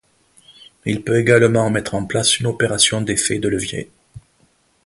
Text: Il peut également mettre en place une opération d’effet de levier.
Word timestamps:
Il 0.83 1.03
peut 1.03 1.19
également 1.19 1.69
mettre 1.69 1.93
en 1.93 2.03
place 2.05 2.39
une 2.39 2.47
opération 2.47 3.01
d’effet 3.01 3.37
de 3.37 3.47
levier. 3.49 3.91